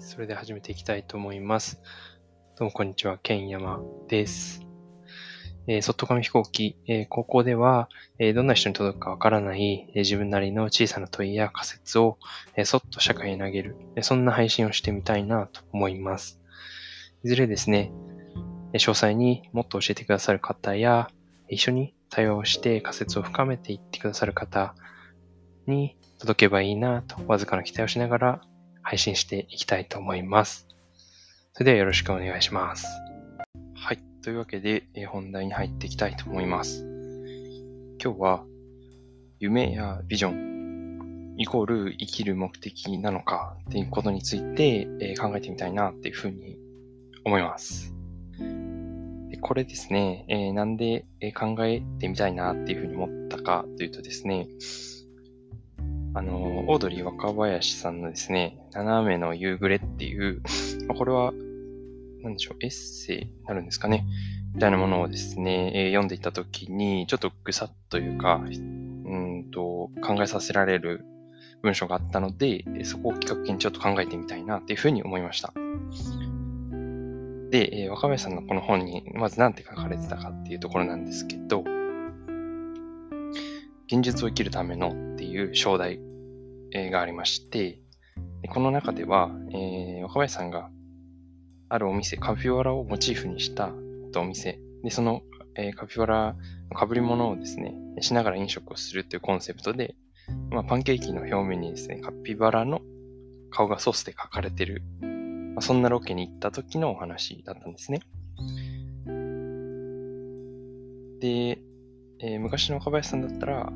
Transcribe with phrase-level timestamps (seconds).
[0.00, 1.78] それで始めていきたいと思います。
[2.56, 4.66] どうもこんにちは、ケンヤマです。
[5.66, 12.18] えー、外紙飛行機、えー、高校では、えー、どんな人に届くかわからない、え、自分なりの小さな問いや仮説を、
[12.56, 16.40] え、そっと社会に投げる、え、そんな配信をしてみたいなと思います。
[17.22, 17.92] いずれですね、
[18.72, 21.10] え、詳細にもっと教えてくださる方や、
[21.50, 24.74] 一緒に対話をして仮説を深めていってくださる方
[25.66, 28.40] に届けばいいなと、わずかな期待をしながら
[28.82, 30.66] 配信していきたいと思います。
[31.52, 32.86] それではよろしくお願いします。
[33.74, 33.98] はい。
[34.22, 36.86] というわけで、え本題に入っていきたいと思います。
[38.02, 38.44] 今日は、
[39.38, 46.58] 夢やビジョン、イコール生きる目的なのかっていうことについて、え考えてみたいなっていうふうに
[47.24, 47.94] 思います。
[48.38, 51.04] でこれですね、え、なんで
[51.34, 54.48] 考えてみたいなっていうふうに思ったかというとですね、
[56.12, 60.42] あの、オードリー若林さんのですね、斜めの夕暮れっていう、
[60.88, 61.32] まあ、これは、
[62.22, 64.04] なんでしょう、エッセイになるんですかね、
[64.54, 71.04] みたいなものをですね、えー、読んでいたときに、ちょっとぐさっというか、うんと、考えさせられる
[71.62, 75.52] 文章があったので、そこをきっかけにちょっと考えてみたいなっていうふうに思いました。
[77.50, 81.64] で、えー、若林さんのこの本に、まず何て書かれてたかっていうところなんですけど、
[83.92, 85.98] 現実を生きるためのっていう章題
[86.72, 87.80] がありまして、
[88.48, 90.70] この中では、えー、若林さんが
[91.68, 93.72] あるお店、カピバラをモチーフにした
[94.14, 95.22] お店、で、その、
[95.56, 96.36] えー、カピバラ
[96.70, 99.96] の被り物をですね、しながら飲食をするというコンセプトで、
[100.50, 102.82] まあ、パンケーキの表面にですね、カピバラの
[103.50, 108.02] 顔がソースで描かれてる、まあ、そんなロケに行った時のお話だったんですね。
[111.20, 111.58] で、
[112.22, 113.72] えー、昔の若林さんだったら、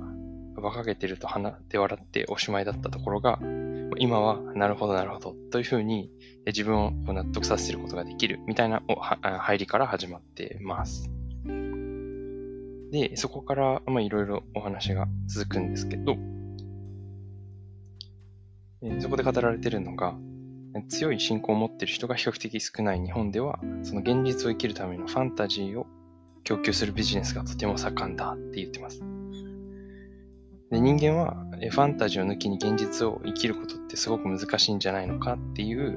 [0.56, 3.38] 馬鹿げてると鼻で笑っておしまいだったところが、
[3.98, 6.10] 今は、なるほど、なるほど、というふうに
[6.46, 8.82] 自分を納得させることができるみたいな
[9.40, 11.10] 入りから始まってます。
[12.92, 16.16] で、そこから、まあ、いろいろお話が続くんですけど、
[19.00, 20.14] そこで語られてるのが、
[20.88, 25.86] 強い信仰を持っている人が比較的少ない日本では、その現実を生きるためのファンタジーを
[26.44, 29.00] 供給するビジネスがとても盛んだって言ってます。
[30.70, 31.34] で人間は
[31.70, 35.92] ファンタジーを抜きに現実を生きることってすごく難しいんじゃないのかっていう、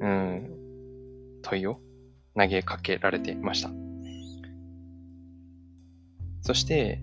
[0.00, 0.56] うん、
[1.42, 1.80] 問いを
[2.36, 3.70] 投げかけられてました。
[6.42, 7.00] そして、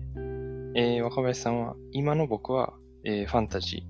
[0.74, 2.72] えー、若林さんは、今の僕は、
[3.04, 3.86] えー、ファンタジ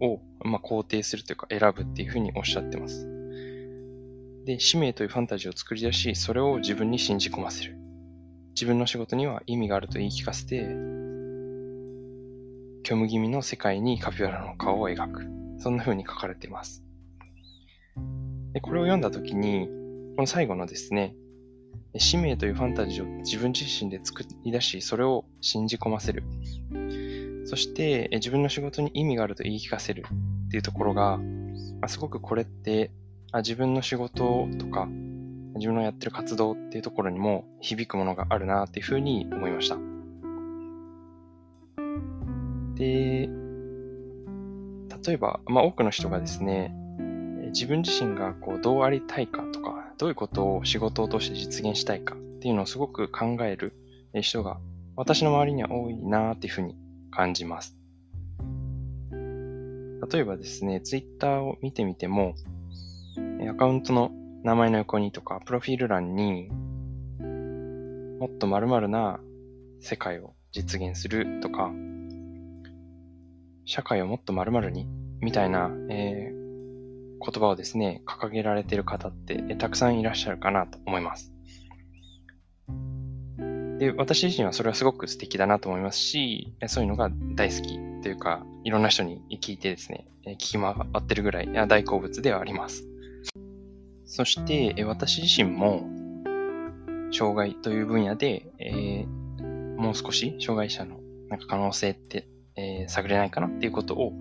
[0.00, 3.17] ーを、まあ、肯定するというか選ぶっていうふうにおっしゃってます。
[4.48, 7.76] で、使命というファンタジーを作り出し、それを自分に信じ込ませる。
[8.54, 10.60] 自分の仕事には意味があると言い聞かせて、
[12.82, 15.26] 虚無気味の世界にカピバラの顔を描く。
[15.58, 16.82] そんな風に書かれています。
[18.54, 19.68] でこれを読んだ時に、
[20.16, 21.14] この最後のですね、
[21.98, 26.24] 使命というファンタジーを自分自身で作り出し、それを信じ込ませる。
[27.44, 30.06] そして自分の仕事に意味があると言い聞かせる
[30.46, 31.20] っていうところが
[31.80, 32.90] ま、すごくこれって
[33.32, 34.88] あ自分の仕事とか
[35.56, 39.76] 自分のやってる活動っていうところにも響くものがあるなっていうふうに思いました。
[42.76, 43.28] で、
[45.06, 46.72] 例えば、まあ、多くの人がですね、
[47.52, 53.72] 自分自身がこうどうありたいかとか、どういうことを仕事を通して実現したいかっていうのをすごく考える
[54.22, 54.58] 人が
[54.94, 56.76] 私の周りには多いなっていうふうに
[57.10, 57.76] 感じます。
[59.10, 62.34] 例えばですね、ツイッターを見てみても、
[63.46, 64.10] アカウントの
[64.42, 66.48] 名前の横にとか、プロフィール欄に
[68.18, 69.20] もっと〇〇な
[69.80, 71.70] 世界を実現するとか、
[73.64, 74.86] 社会をもっと〇〇に、
[75.20, 81.32] みたいな、えー、言葉をですね、掲げられている方って、えたくさんいらっしゃるかなと思います。
[83.78, 92.87] で、私自身はそれはすごく素敵だなと思いますし、そういうのが大好きというか、いろんな人に聞いてですね、聞き回ってるぐらい大好物ではあります。
[94.08, 95.88] そして、私自身も、
[97.12, 100.98] 障害という分野で、えー、もう少し障害者の
[101.30, 102.28] なんか可能性って
[102.58, 104.12] えー、探れないかなっていうことを、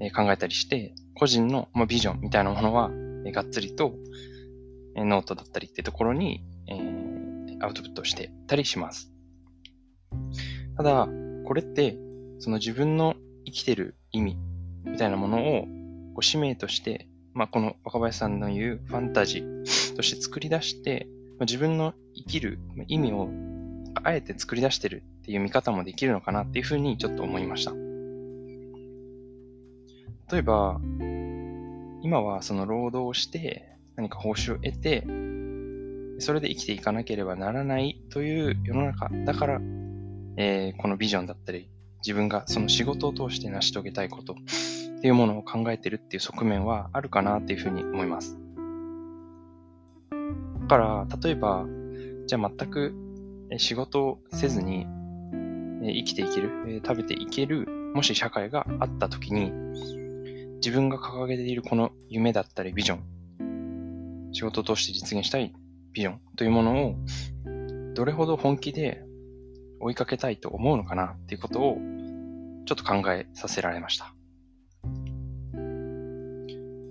[0.00, 2.90] えー、考えたりして、個人の、まあ、ビジョンみたいなものは、
[3.26, 3.94] えー、がっつりと、
[4.96, 9.10] えー、ノートだったりってところに、えー、アウトプットしてたりします。
[10.76, 11.08] ただ、
[11.44, 11.96] これって、
[12.38, 14.38] その自分の生きてる意味
[14.84, 15.62] みたいなものを、
[16.14, 21.06] こう使命として、まあ、この若林さんの言うファンタジーとして作り出して、
[21.38, 22.58] まあ、自分の生きる
[22.88, 23.30] 意味を
[24.04, 27.72] あえて作り出してるっていう見方もできるのかなっていうふうにちょっと思いました。
[30.32, 30.80] 例えば、
[32.02, 35.04] 今はその労働をして何か報酬を得て、
[36.20, 39.60] それで生きていかなければならないという世の中だから、
[40.36, 41.68] えー、このビジョンだったり、
[41.98, 44.36] 自分がその仕事を通して成し遂げたいこと
[45.02, 48.38] っていうものを考えてるっていう側面はあるかなっていうふうに思います。
[50.60, 51.66] だから、例えば、
[52.28, 52.94] じゃあ全く
[53.56, 54.86] 仕事をせずに
[55.82, 57.66] 生きていける、食べていける、
[57.96, 59.50] もし社会があった時に、
[60.58, 65.52] 自分が掲げているこの夢だったりビジョン、仕事を通して実現したい
[65.94, 66.94] ビジョンというものを、
[67.94, 69.02] どれほど本気で
[69.80, 71.78] 追いかけたいと思うのかなっていうことを、
[72.66, 74.14] ちょっと考えさせられました。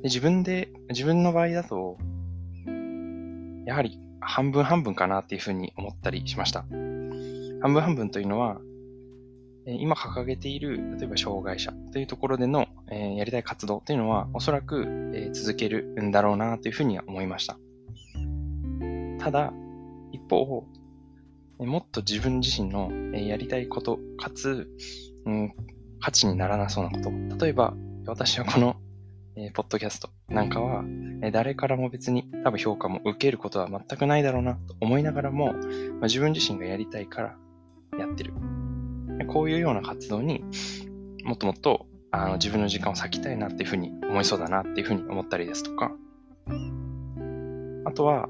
[0.01, 1.98] で自分で、自分の場合だと、
[3.65, 6.65] やはり半分半分かなっていうふうに思ったりしました。
[7.62, 8.59] 半分半分というのは、
[9.65, 17.59] 今掲げている、例えば障害者というところでの、えやりたい活動というのは、おそらく、え続けるんだろうなというふうには思いました。
[19.19, 19.54] ただ、
[20.12, 20.65] 一方、
[21.59, 24.68] もっと自分自身のえやりたいこと、かつ、
[25.25, 25.54] うん、
[26.00, 27.12] 価値にならなそうなこと。
[27.45, 27.75] 例えば、
[28.07, 28.77] 私はこの
[29.36, 30.83] えー、ポッドキャストなんかは、
[31.24, 37.36] えー、誰からも別に多分評価も受けることは全くないだろうなと思いながらも、まあ、自分自身がやりたいから
[37.98, 38.33] やってる。
[39.28, 40.44] こういうような活動に
[41.24, 45.92] もっともっとあの自分の時間を割きたいなっていうふうに思いそうだなっていうふうに思ったりですとか、
[47.86, 48.28] あとは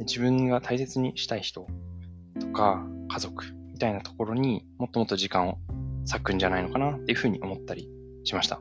[0.00, 1.66] 自分が大切にしたい人
[2.38, 5.58] とか家族みたいなところにもっともっと時間を
[6.10, 7.90] 割くんじゃないのかなっていうふうに思ったり
[8.24, 8.60] しました。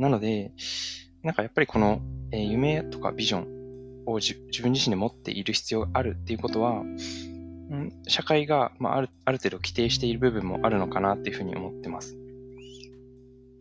[0.00, 0.52] なので、
[1.22, 2.00] なんかやっぱりこの、
[2.32, 12.16] えー、夢とかビジョンを自分自身で持っている必要があるっていうことは、ん、社会が、まあ、あるある程度規定している部分もあるのかなっていうふうに思ってます。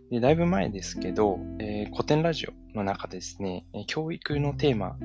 [0.10, 4.96] でだいぶ前ですけど、えー、古典ラジオの中でですね、教育のテーマ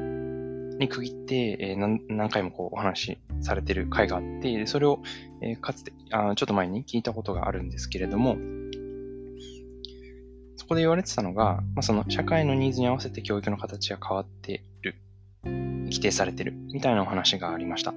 [0.78, 5.02] に区切って、えー、何回もこうお話しされてる回があって、それを、
[5.42, 8.36] えー、かつてあ、ちょっと前に聞いたことがあるんですけれども、
[10.64, 14.94] そこで言われてたのが、まあ、その社会のニーズに合わせて教育の形が変わってる、
[15.44, 17.92] 規定されてる、みたいなお話がありました。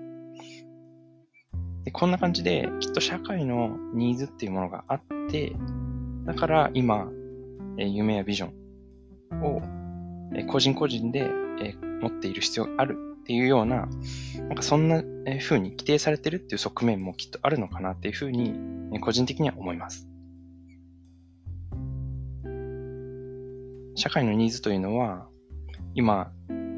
[1.86, 5.54] でこんな感じで、きっと社会のニーズっていうものがあって、
[6.26, 7.08] だから今、
[7.78, 8.50] え夢やビジョ
[9.34, 9.62] ンを、
[10.36, 11.26] え個人個人で、
[11.62, 13.88] え持っている必要があるっていうような、
[14.40, 15.02] なんかそんな
[15.40, 20.06] 風に規定されてるっていう側面もきっとあるのかなっていうふうに、個人的には思います。
[23.98, 25.28] 社会のニーズというのは、
[25.96, 26.32] 今、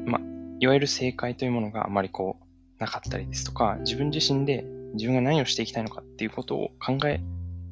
[0.06, 0.18] ま、
[0.58, 2.44] いわゆる正解というものがあまりこう、
[2.80, 4.64] なかったりですとか、自分自身で
[4.94, 7.20] 自分が何をしていきたいのかっていうことを考え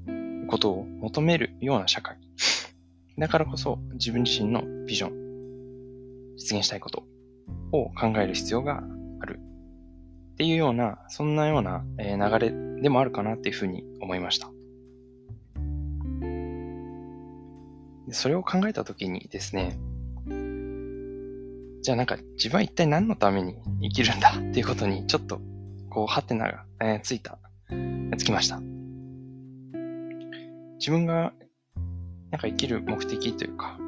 [0.07, 2.19] ることを求めるような社会。
[3.17, 7.05] だからこそ自分自身のビジョン、実現したいこと
[7.73, 8.85] を考える必要が
[9.21, 9.41] ある。
[10.35, 14.51] っていうような、そんなような流れでもあるかなっていうふうに思いました。
[18.13, 19.79] それを考えたときにですね、
[21.83, 25.41] じゃあなんか自分は一体何のために生きるんだっていうことにちょっと
[25.91, 27.39] こうハテナが、えー、ついた、
[28.17, 28.61] つきました。
[30.79, 31.33] 自分が
[32.31, 33.79] なんか生きる目的というか、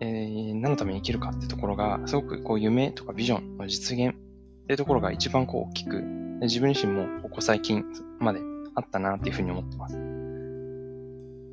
[0.00, 4.12] えー、何のために生きるかってところが、すごくこう夢とかビジョンの実現っ
[4.66, 6.00] ていうところが一番こう大きく、
[6.42, 7.84] 自分自身もここ最近
[8.18, 8.40] まで
[8.74, 9.98] あったなっていうふうに思ってます。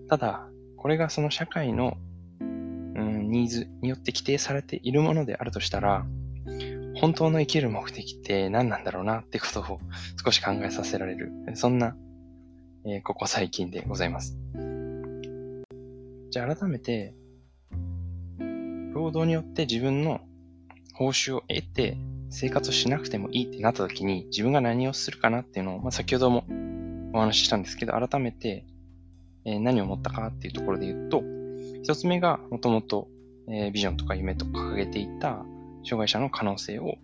[0.08, 0.48] ただ、
[0.78, 1.98] これがその社会の、
[2.40, 6.06] うん、ニーズによって規定されているものであるとしたら、
[6.96, 9.80] 本当の生きる目的って何なんだろうなってことを
[10.24, 11.96] 少し考えさせられる、そんな、
[12.86, 14.38] えー、ここ最近でございます。
[16.30, 17.14] じゃあ改めて、
[18.94, 20.22] 労働によって自分の
[20.94, 21.98] 報酬を得て
[22.30, 26.46] 生活をしなくてもいいってなった時に自分が何をするかなっていうのを、まあ、先ほども
[27.14, 28.66] お話ししたんですけど、改めて
[29.48, 31.24] え何を思ったかっていうところで言うと、
[31.82, 33.08] 一つ目がもともと
[33.72, 35.46] ビジョンとか夢と掲げていた
[35.84, 36.96] 障害者の可能性を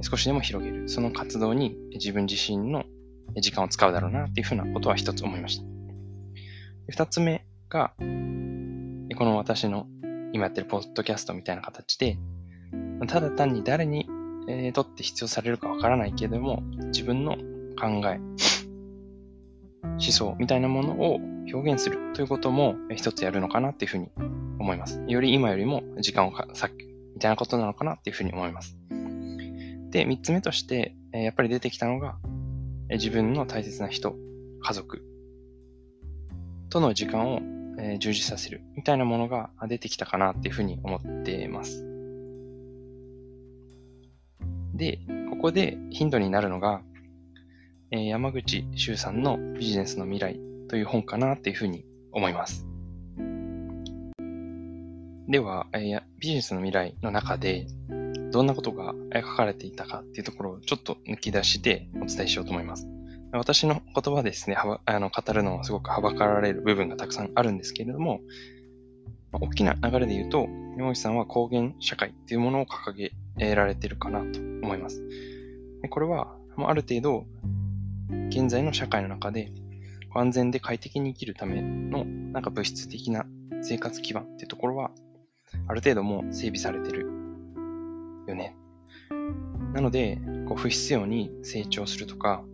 [0.00, 0.88] 少しでも広げる。
[0.88, 2.84] その活動に自分自身の
[3.36, 5.64] 時間を使うだろうなっていうふうなことは一つ思いました。
[6.88, 8.04] 二つ目が、こ
[9.24, 9.86] の私の
[10.32, 12.18] 今やってるポッドキャストみたいな形で、
[13.06, 14.08] ただ単に誰に
[14.72, 17.36] とって必要されるかわからないけれども、自分の
[17.78, 18.18] 考え、
[19.82, 21.20] 思想みたいなものを
[21.52, 24.08] 表現するということも一つやるのかなっていうふうに
[24.58, 25.02] 思います。
[25.06, 26.70] より今よりも時間を割く
[27.14, 28.76] みたいなことなのかなっていうふうに思います。
[29.90, 32.16] で、三つ目として、やっぱり出てきたのが、
[32.90, 34.16] 自分の大切な人、
[34.60, 35.02] 家族
[36.68, 37.40] との時間を、
[37.98, 41.84] 充実させるみたいなものが出てきたかなっていうふうに思っています。
[44.74, 46.82] で、ここでヒントになるのが、
[47.90, 50.40] 山口周さんのビジネスの未来
[50.74, 52.66] という本かなっていうふうに思います。
[55.28, 57.68] では、えー、ビジネスの未来の中で、
[58.32, 62.88] どんなことが書かれていたかっていうところをちょっと抜き出してお伝えしようと思います。
[63.30, 68.20] 私の言葉ですね、あの語るのはすごくはばかられる部分がたくさんあるんですけれども、
[69.30, 75.00] 大きな流れで言うと、山口さんは高原社会っていうものを掲げられているかなと思います。
[75.88, 77.26] これは、ある程度、
[78.30, 79.52] 現在の社会の中で
[80.14, 83.26] 安全で快適に生きるためのなんか物質的な
[83.62, 84.90] 生活基盤ってところは、
[85.68, 87.06] ある程度もう整備されてる
[88.26, 88.56] よね。
[89.72, 92.44] なので、こう不必要に成長するとか、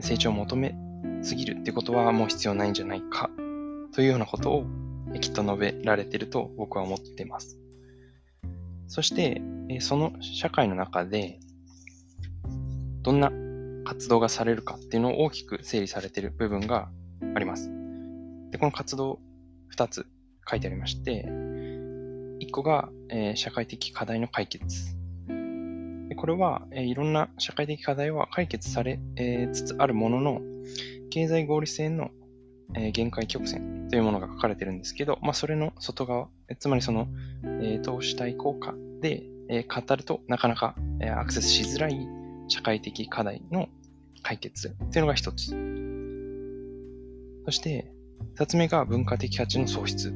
[0.00, 0.74] 成長を求め
[1.22, 3.30] すぎるってことはもう必要ないんじゃないか
[3.92, 4.66] というようなことを
[5.20, 7.58] きっと述べられてると僕は思ってます。
[8.88, 9.42] そして、
[9.80, 11.40] その社会の中で
[13.02, 13.32] どんな
[13.86, 16.88] 活動がされるかっていうのを大きく整理されている部分が
[17.34, 17.70] あります。
[18.50, 19.20] でこの活動
[19.74, 20.06] 2つ
[20.48, 21.24] 書いてありまして、
[22.40, 24.96] 1個が、えー、社会的課題の解決。
[26.08, 30.40] でこれは、えー、いろんな社会的課題は解決され、えー、つつあるものの、
[31.10, 32.10] 経済合理性の、
[32.74, 36.28] え、限界曲線というものが書かれてるんですけど、まあ、それの外側、
[36.58, 37.08] つまりその、
[37.62, 42.08] え、投資対効果で、え、語るとなかなか、え、アクセスしづらい
[42.48, 43.68] 社会的課題の
[44.22, 45.50] 解決というのが一つ。
[47.44, 47.90] そして、
[48.34, 50.12] 二つ目が文化的価値の創出。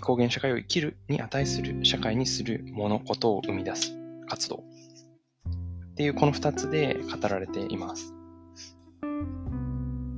[0.00, 3.96] 高原社会を生きるに値する社会にするもの、ことを生み出す
[4.26, 4.64] 活動。
[5.92, 8.12] っていうこの二つで語られています。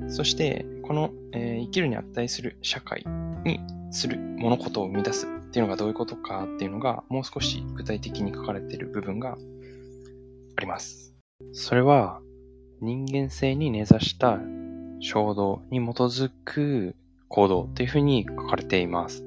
[0.08, 3.04] そして、この、えー、生きるに値する社会
[3.44, 9.36] にするもの、ことを生み出すっていうのがどういうことかっていうのがもう少し具体的に書かれている部分が
[10.56, 11.14] あります。
[11.52, 12.20] それは
[12.80, 14.38] 人間性に根ざした
[15.00, 16.94] 衝動に基づく
[17.28, 19.24] 行動というふうに書かれています。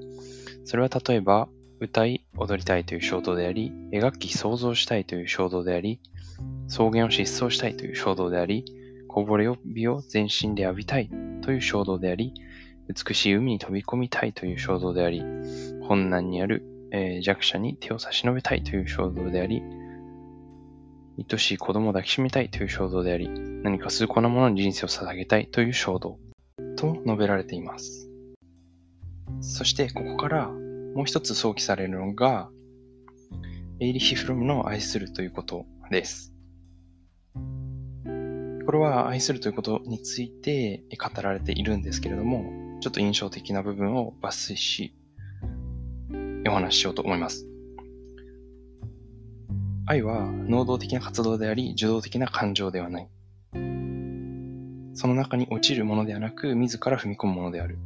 [0.66, 6.00] それは例えば、歌い、踊りたいという衝動であり、描き、想像したいという衝動であり、
[6.68, 8.66] 草原を疾走したいという衝動であり、
[9.08, 11.10] こぼれ日を全身で浴びたい
[11.42, 12.34] という衝動であり、
[12.88, 15.24] 美しい海に飛び込みたいという衝動であり、
[15.88, 19.64] 困難にある、えー、弱者に手を差し伸べたいという衝動であり、
[21.30, 26.20] 愛しい子供を抱きしめたいという衝動であり、何か崇高なものに人生を捧げたいという衝動
[26.78, 28.10] と述べられています。
[29.42, 32.50] そして、ここからもう一つ想起されるのが、
[33.80, 36.34] エイリヒ・フロムの愛するということです。
[38.66, 44.94] これは愛するということについて語られているんですけれども、ちょっと印象的な部分を抜粋し、
[46.48, 47.48] お話ししようと思います。
[49.90, 53.08] 愛は能動的な活動であり、受動的な感情ではない。
[54.94, 57.80] その中に落ちるものではなく、自ら踏み込むものである。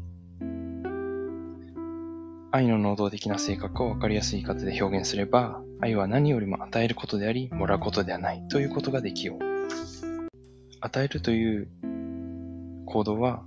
[2.52, 9.40] 愛の能動的な性格を分かりやすい言い方で表現すれば、愛は何よりも与えることであり、もらうことではないということができよう。
[10.82, 11.70] 与えるという
[12.86, 13.46] 行動は、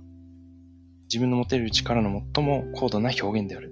[1.03, 3.71] 自分の持てる力の最も高度な表現である。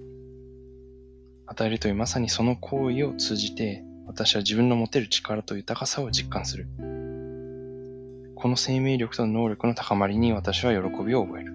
[1.47, 6.67] 与えるというまさにその行為を通じて、私は自分の持てる力と豊かさを実感する。
[8.35, 11.53] この生命力と能力の高まりに私は喜びを覚える。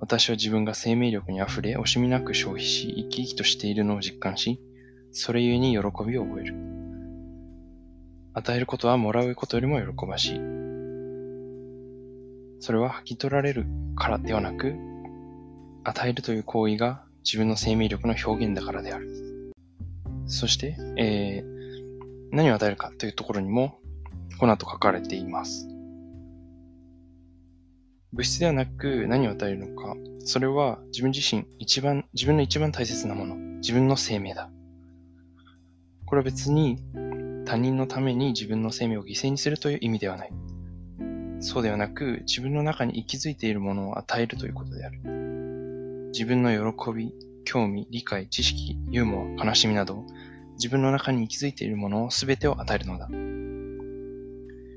[0.00, 4.60] 私は自分が生命力に溢れ、惜しみなく消費し、生き生きとしているのを実感し、
[5.12, 6.54] それゆえに喜びを覚える。
[8.34, 10.40] 与えることはもらうことよりも喜ばしい。
[12.60, 14.74] それは吐き取られるからではなく、
[15.84, 19.31] 与えるという行為が自分の生命力の表現だからである。
[20.26, 23.78] そして、えー、何を与えるかというところにも、
[24.38, 25.68] この後書かれています。
[28.12, 29.96] 物質ではなく何を与えるのか。
[30.20, 33.36] それは自分自身、一番、自分の一番大切なもの。
[33.36, 34.50] 自分の生命だ。
[36.04, 36.78] これは別に
[37.46, 40.32] 他人のために自分の生命を犠牲にするという意味ではない。
[41.40, 45.00] そうではなく、自分の中に息づいているものを与えるということである。
[46.12, 50.04] 自分の喜び、興味、理解、知識、ユーモア、悲しみなど、
[50.54, 53.06] 自分の中に息づいているものを全てを与えるのだ。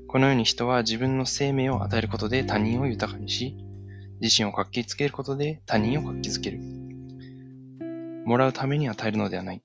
[0.08, 3.56] このように人は自分の生命を与えることで他人を豊かにし、
[4.20, 6.60] 自身を活気づけることで他人を活気づける。
[8.24, 9.62] もらうために与えるのではない。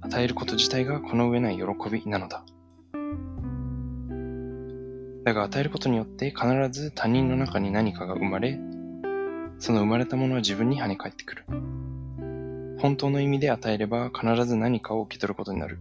[0.00, 2.44] 与えること自体がこの上ない喜びなのだ。
[5.24, 8.58] だが与えることによって必ず他人の中に何かが生まれ、
[9.58, 11.44] その生まれたものは自分に跳ね返ってくる。
[12.80, 15.78] 本当の意味で与えれば必ず何かを受け取ることになる。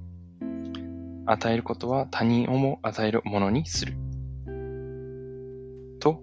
[1.26, 3.94] 与えることは他人をも与えるものにする。
[6.00, 6.22] と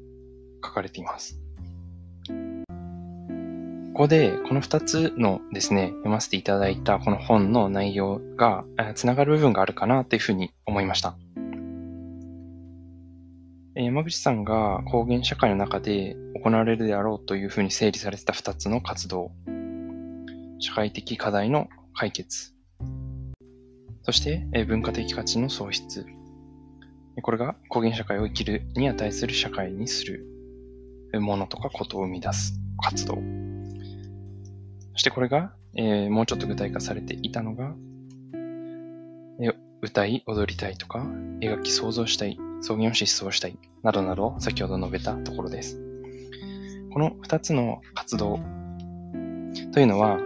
[0.62, 1.40] 書かれています。
[3.94, 11.16] ここで、この二つのですね、読ませていただいたこの本の内容が、つながる部分があるかなというふうに思いました。
[13.74, 19.32] 山口さんが高原社会の中で行われるであろうというふうに整理されてた二つの活動。
[20.58, 22.52] 社会的課題の解決。
[24.02, 26.06] そして、文化的価値の創出。
[27.22, 30.26] これが高原社会を生きるに値する社会にする
[31.20, 33.14] ものとかことを生み出す活動。
[34.92, 37.74] そしてこれが、えー、もうちょっと具体化されていたのが、
[39.40, 39.50] え
[39.82, 41.00] 歌い、踊りたいとか、
[41.40, 45.78] 描き、想像したい、草原を疾走したい、などなど先ほど述べたところです。
[46.92, 48.40] この二つの活動
[49.72, 50.18] というのは、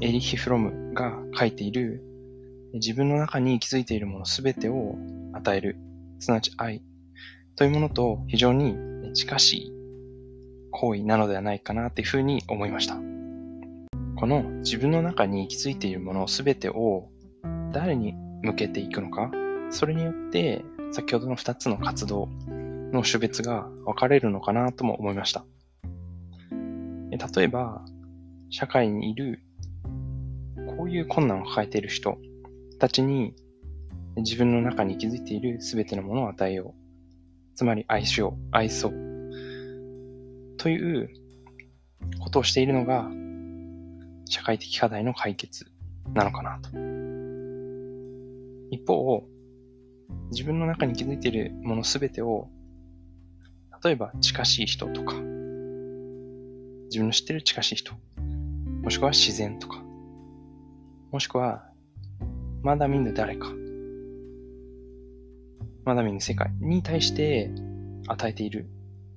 [0.00, 2.02] エリヒ・フロムが書いている
[2.74, 4.96] 自分の中に気づいているものすべてを
[5.32, 5.76] 与える、
[6.20, 6.82] すなわち愛
[7.56, 8.76] というものと非常に
[9.14, 9.72] 近しい
[10.70, 12.94] 行為なのではないかなというふうに思いました。
[14.16, 17.08] この自分の中に気づいているものすべてを
[17.72, 19.30] 誰に向けていくのか、
[19.70, 22.28] それによって先ほどの2つの活動
[22.92, 25.44] の種別が分かれるのかなとも思いました。
[27.10, 27.84] 例えば、
[28.50, 29.42] 社会にいる
[30.76, 32.18] こういう困難を抱えている人
[32.78, 33.34] たちに
[34.16, 36.82] 自分の中に気づいている全てのものを与えよう。
[37.54, 38.92] つまり愛しよう、愛そう。
[40.58, 41.10] という
[42.20, 43.10] ことをしているのが
[44.26, 45.66] 社会的課題の解決
[46.14, 46.70] なのかなと。
[48.70, 49.24] 一方、
[50.30, 52.48] 自分の中に気づいているものすべてを、
[53.84, 55.14] 例えば近しい人とか、
[56.86, 57.94] 自分の知ってる近しい人、
[58.82, 59.82] もしくは自然とか、
[61.12, 61.62] もしくは、
[62.62, 63.52] まだ見ぬ誰か、
[65.84, 67.50] まだ見ぬ世界に対して
[68.06, 68.66] 与えている。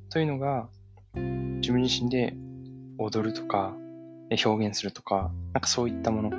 [0.10, 0.67] というのが、
[1.15, 2.36] 自分自身で
[2.97, 3.73] 踊るとか、
[4.29, 6.31] 表現するとか、なんかそういったもの、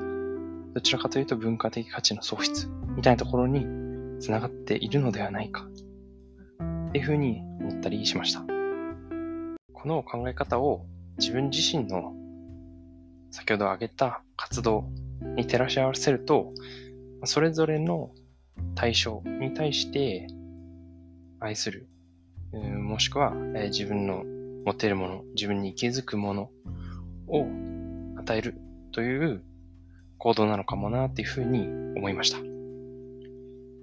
[0.74, 3.64] どちらかというと文化的価値の創出みたいなところに
[4.20, 5.66] つながっているのではないか、
[6.88, 8.40] っていうふうに思ったりしました。
[9.72, 10.84] この考え方を
[11.16, 12.12] 自分自身の
[13.30, 14.90] 先ほど挙げた活動
[15.34, 16.52] に照らし合わせると、
[17.24, 18.10] それぞれの
[18.74, 20.26] 対象に対して
[21.40, 21.88] 愛する、
[22.52, 23.32] もしくは
[23.70, 24.24] 自分の
[24.64, 26.50] 持てるもの、自分に気づくもの
[27.28, 27.46] を
[28.18, 28.54] 与える
[28.92, 29.42] という
[30.18, 32.38] 行動なのかもなっていうふうに思いました。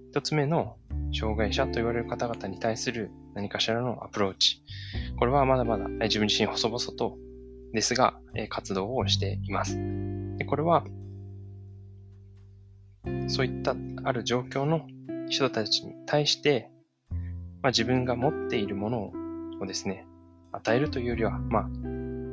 [0.09, 0.77] 一つ目の
[1.17, 4.61] 障害者と言われる方々に対する何かしらのアプローチ。
[5.17, 7.17] これはまだまだ自分自身細々と
[7.73, 9.77] ですが活動をしています。
[10.37, 10.85] でこれは
[13.27, 14.87] そういったある状況の
[15.29, 16.69] 人たちに対して、
[17.61, 19.11] まあ、自分が持っているもの
[19.61, 20.05] をですね、
[20.51, 21.69] 与えるというよりは、まあ、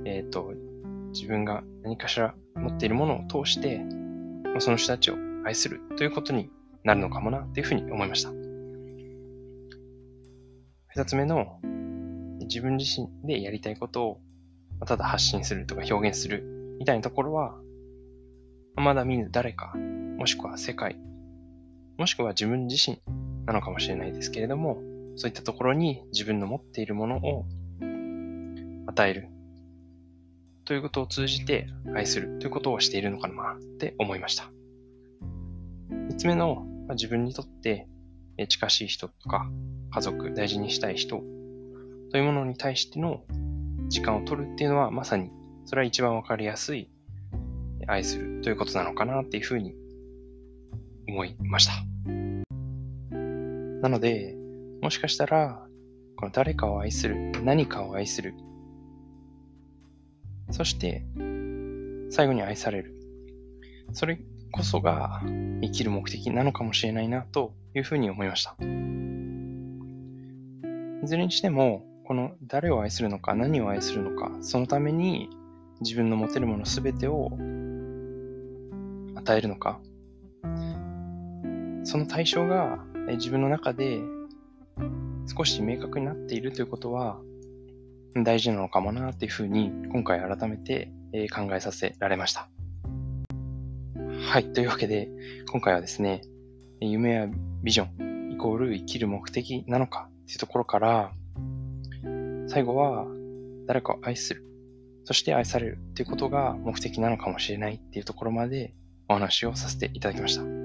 [0.05, 0.53] えっ、ー、と、
[1.13, 3.81] 自分が何かしら持っているものを通して、
[4.59, 6.51] その人たちを愛するということに
[6.85, 8.31] なるのかもなというふうに思いました。
[10.89, 11.59] 二つ目の、
[12.41, 14.21] 自分自身でやりたいことを
[14.87, 16.43] ただ発信するとか表現する
[16.79, 17.55] みたいなところは、
[18.77, 19.75] まだ見ぬ誰か、
[20.21, 20.99] もしくは世界、
[21.97, 23.01] もしくは自分自身
[23.47, 24.77] なのかもしれないですけれども、
[25.17, 27.47] そういったところに自分の持っているものを
[28.87, 29.29] 与える
[30.67, 34.51] ということを通じて愛するということをしているのかなって思いました。
[35.89, 37.89] 三つ目の、まあ、自分にとって
[38.51, 39.51] 近しい人とか
[39.91, 41.23] 家族、大事にしたい人
[42.11, 43.25] というものに対しての
[43.89, 45.31] 時間を取るっていうのはまさに
[45.65, 46.91] それは一番わかりやすい
[47.87, 49.81] 愛するということなのかなっていうふうに
[51.11, 51.73] 思いました。
[53.83, 54.37] なので、
[54.83, 55.67] もしかしたら、
[56.17, 58.35] この誰かを愛する、何かを愛する
[60.51, 61.05] そして、
[62.11, 62.95] 最後に愛される。
[63.93, 64.21] それ
[64.53, 65.21] こそが
[65.63, 68.57] 生きる目的なのかもしれないなというふうに思いました。
[71.03, 75.31] いずれにしても、この誰を愛するのか、何を愛するのか、そのために
[75.81, 77.31] 自分の持てるものすべてを
[79.15, 79.81] 与えるのか、
[81.85, 84.01] その対象が自分の中で
[85.27, 87.19] 少し明確になっているということは、
[88.15, 90.91] 大事なのかもなっていうふうに今回改めて
[91.33, 92.49] 考えさせられました。
[94.29, 94.53] はい。
[94.53, 95.09] というわけで、
[95.51, 96.23] 今回はですね、
[96.81, 97.29] 夢や
[97.63, 101.13] ビジョンイコール生きる目的なのかっていうところから、
[102.49, 103.07] 最後は
[103.67, 104.45] 誰かを愛する。
[105.05, 108.75] そして愛されるっていうことが目的なのかもしれないっていうところまで
[109.09, 110.60] お話をさせていただきました。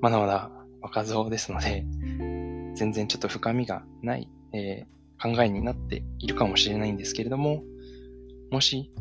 [0.00, 1.84] まだまだ若造ですので、
[2.74, 7.62] 全然ちょっと深みがない、えー、考えになっているかもしれないんですけれども、
[8.50, 8.92] もし、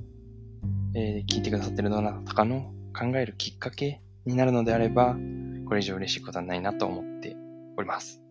[0.96, 5.18] えー、聞いてくださってるどなたかの考えるきっかけになるのであれば、
[5.68, 7.36] これ以上嬉しいことはないなと思って
[7.78, 8.22] おります。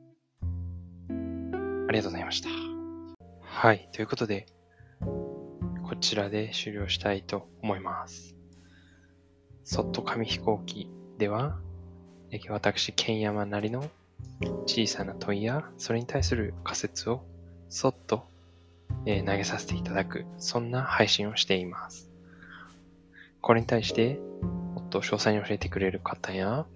[1.11, 2.49] ありがとうございました。
[3.41, 3.89] はい。
[3.93, 4.47] ということで、
[5.01, 8.35] こちらで終了したいと思います。
[9.65, 11.61] そっと紙飛行機では、
[12.49, 13.89] 私、剣山なりの
[14.67, 17.23] 小さな問いや、それに対する仮説を
[17.69, 18.27] そっと、
[19.07, 22.11] え投げさせていただく、そんな配信をしています。
[23.41, 24.19] これに対して、
[24.75, 26.67] もっと詳細に教えてくれる方や、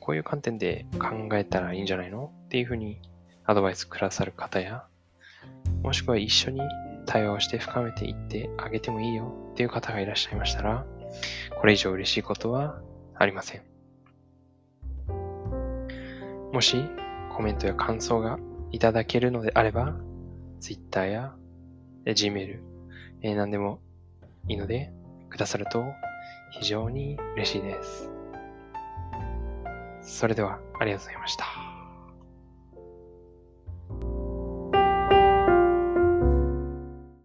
[0.00, 2.32] こういう観点で考えたらいいんじゃないの？
[2.46, 3.00] っていうふうに
[3.44, 4.84] アドバイスくださる方や、
[5.82, 6.60] もしくは一緒に
[7.06, 10.86] 対話をして深めていってあげてもいいよっていう方がいらっしゃいましたら、
[11.60, 12.80] これ以上嬉しいことは
[13.14, 13.73] ありません。
[16.54, 16.88] もし
[17.30, 18.38] コメントや感想が
[18.70, 19.96] いただけるのであれば、
[20.60, 21.34] Twitter や
[22.04, 22.60] Gmail、
[23.22, 23.80] えー、何でも
[24.46, 24.92] いいので
[25.30, 25.82] くださると
[26.52, 28.08] 非常に嬉しいです。
[30.00, 31.63] それではありがとうございました。